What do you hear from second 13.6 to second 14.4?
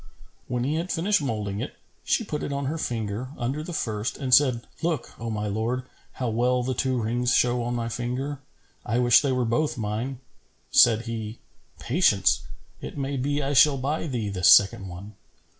buy thee